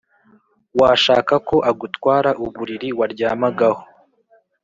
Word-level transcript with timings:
washaka 0.81 1.33
ko 1.47 1.55
agutwara 1.69 2.29
uburiri 2.45 2.89
waryamagaho’ 2.99 3.83